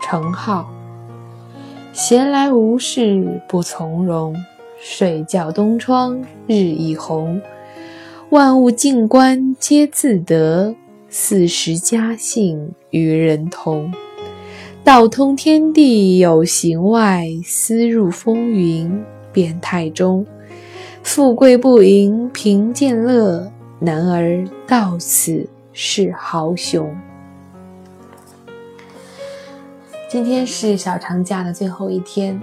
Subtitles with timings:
[0.00, 0.64] 程颢。
[1.92, 4.36] 闲来无事不从容，
[4.78, 7.40] 睡觉东窗日已红。
[8.30, 10.74] 万物静观皆自得，
[11.08, 13.92] 四时佳兴与人同。
[14.84, 19.02] 道通天地有形外，思入风云
[19.32, 20.24] 变态中。
[21.02, 23.50] 富贵不淫贫贱乐，
[23.80, 26.94] 男儿到此是豪雄。
[30.08, 32.40] 今天是小长假的最后一天，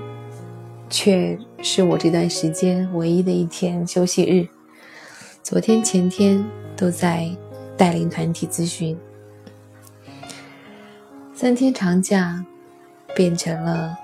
[0.90, 4.46] 却是我这段时间唯一的一天休息日。
[5.42, 6.44] 昨天、前天
[6.76, 7.30] 都在
[7.78, 8.98] 带领团体咨询，
[11.34, 12.46] 三天长假
[13.16, 13.98] 变成了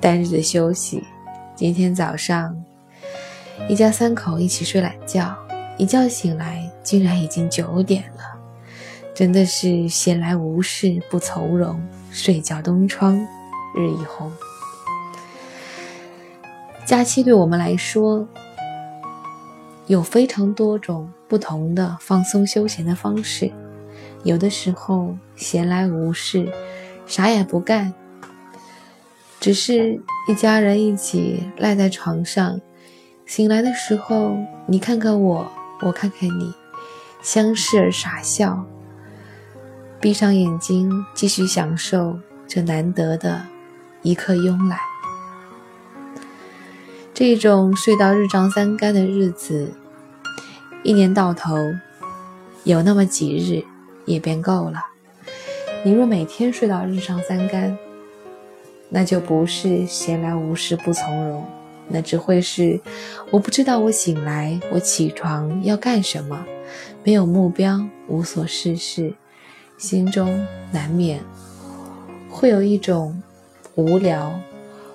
[0.00, 1.02] 单日的休息。
[1.56, 2.56] 今天早上，
[3.68, 5.36] 一家三口一起睡懒觉，
[5.76, 8.35] 一觉醒来竟然已经九点了。
[9.16, 13.16] 真的是闲来无事不从容，睡觉东窗
[13.74, 14.30] 日已红。
[16.84, 18.28] 假期对我们来说，
[19.86, 23.50] 有非常多种不同的放松休闲的方式。
[24.22, 26.52] 有的时候闲来无事，
[27.06, 27.94] 啥也不干，
[29.40, 32.60] 只是一家人一起赖在床上，
[33.24, 35.50] 醒来的时候，你看看我，
[35.80, 36.52] 我看看你，
[37.22, 38.66] 相视而傻笑。
[40.06, 43.44] 闭上眼睛，继续享受这难得的
[44.02, 44.78] 一刻慵懒。
[47.12, 49.72] 这种睡到日上三竿的日子，
[50.84, 51.56] 一年到头
[52.62, 53.64] 有那么几日
[54.04, 54.78] 也便够了。
[55.84, 57.76] 你若每天睡到日上三竿，
[58.88, 61.44] 那就不是闲来无事不从容，
[61.88, 62.80] 那只会是
[63.32, 66.46] 我不知道我醒来我起床要干什么，
[67.02, 69.12] 没有目标，无所事事。
[69.78, 71.22] 心中难免
[72.30, 73.22] 会有一种
[73.74, 74.40] 无聊，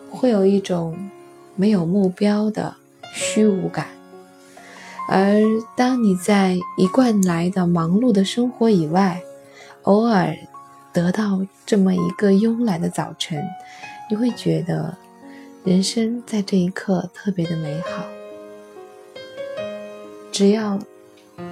[0.09, 1.09] 会有一种
[1.55, 2.75] 没有目标的
[3.13, 3.87] 虚无感。
[5.07, 5.39] 而
[5.75, 9.21] 当你在一贯来的忙碌的生活以外，
[9.83, 10.35] 偶尔
[10.91, 13.43] 得到这么一个慵懒的早晨，
[14.09, 14.97] 你会觉得
[15.63, 18.05] 人生在这一刻特别的美好。
[20.31, 20.79] 只要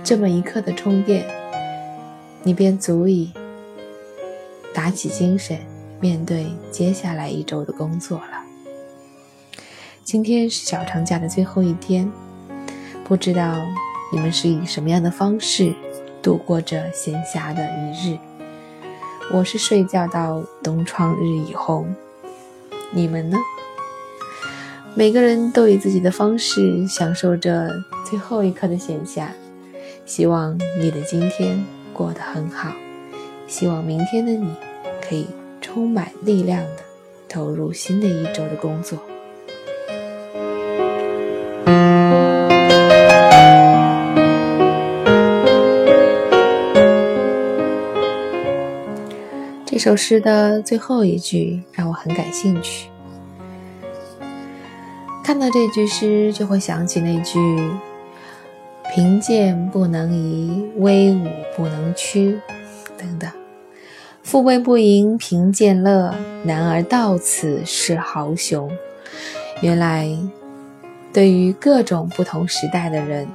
[0.03, 1.38] 这么一刻的充电。
[2.43, 3.31] 你便足以
[4.73, 5.57] 打起精神，
[5.99, 8.43] 面对接下来一周的工作了。
[10.03, 12.09] 今天是小长假的最后一天，
[13.03, 13.57] 不知道
[14.11, 15.73] 你们是以什么样的方式
[16.21, 18.17] 度过这闲暇的一日？
[19.31, 21.93] 我是睡觉到东窗日已红，
[22.91, 23.37] 你们呢？
[24.95, 27.69] 每个人都以自己的方式享受着
[28.09, 29.27] 最后一刻的闲暇，
[30.05, 31.63] 希望你的今天。
[31.99, 32.71] 过得很好，
[33.45, 34.55] 希望明天的你
[35.01, 35.27] 可以
[35.59, 36.77] 充满力量的
[37.27, 38.97] 投入新的一周的工作。
[49.65, 52.87] 这首诗的最后一句让我很感兴趣，
[55.21, 57.37] 看到这句诗就会想起那句。
[58.99, 62.37] 贫贱不能移，威武不能屈，
[62.97, 63.31] 等等。
[64.23, 68.69] 富贵不淫，贫贱乐，男儿到此是豪雄。
[69.61, 70.09] 原来，
[71.13, 73.25] 对于各种不同时代的人，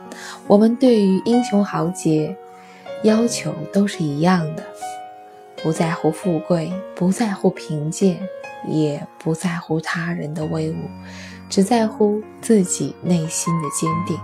[0.47, 2.37] 我们对于英雄豪杰
[3.03, 4.63] 要求都是一样的：
[5.63, 8.19] 不在乎富贵，不在乎贫贱，
[8.69, 10.75] 也不在乎他人的威武，
[11.49, 14.21] 只在乎自己内心的坚定。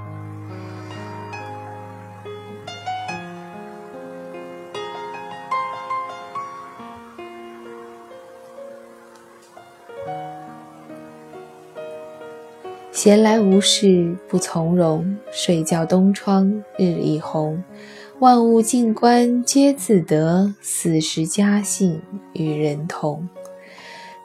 [13.02, 17.64] 闲来无事不从容，睡觉东窗日已红。
[18.19, 22.02] 万物静观皆自得，四时佳兴
[22.35, 23.26] 与人同。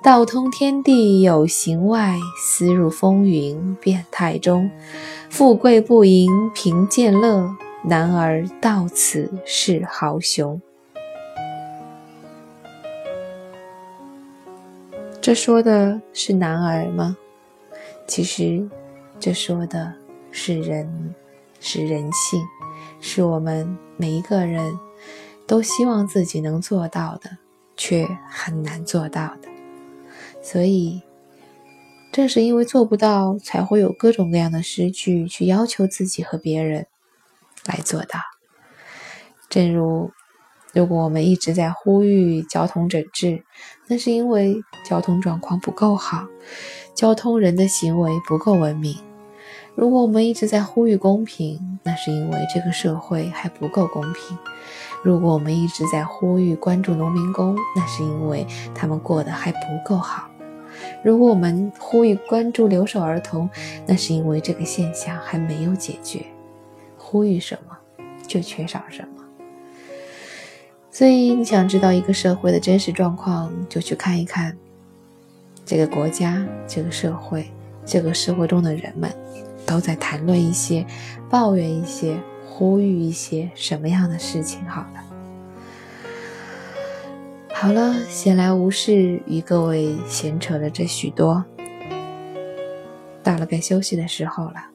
[0.04, 4.70] 道通天地有形外，思入风云变态中。
[5.30, 7.56] 富贵不淫贫贱乐，
[7.86, 10.62] 男儿到此是豪雄。
[15.22, 17.16] 这说的是男儿吗？
[18.08, 18.68] 其实，
[19.20, 19.94] 这说的
[20.32, 21.14] 是人，
[21.60, 22.42] 是人性，
[23.02, 24.78] 是我们每一个人
[25.48, 27.38] 都希望自己能做到的，
[27.76, 29.50] 却很难做到的。
[30.42, 31.02] 所以，
[32.12, 36.88] 正是因为做不到，才会有各种各样的诗句去要求自己和别人
[37.66, 38.20] 来做到。
[39.50, 40.12] 正如
[40.76, 43.42] 如果我们一直在呼吁交通整治，
[43.88, 46.28] 那是因为交通状况不够好，
[46.94, 48.98] 交通人的行为不够文明。
[49.74, 54.38] 如果我们一直在呼吁公平，那是因为这个社会还不够公平；
[55.02, 60.30] 如果我们一直在呼吁关注农民工，那是因为他们过得还不够好；
[61.02, 63.50] 如果我们呼吁关注留守儿童，
[63.88, 66.26] 那是因为这个现象还没有解决。
[66.98, 67.78] 呼吁什么，
[68.28, 69.15] 就缺少什么。
[70.96, 74.56] 所以，你想知道一个社会的真实状况，就去看一看
[75.66, 77.52] 这个国家、这个社会、
[77.86, 79.14] 这个社会中的人们，
[79.66, 80.88] 都在谈论一些、
[81.30, 84.64] 抱怨一些、呼吁一些什么样的事情。
[84.70, 85.04] 好了，
[87.54, 91.44] 好了，闲来无事与各位闲扯了这许多，
[93.22, 94.75] 到了该休息的时候了。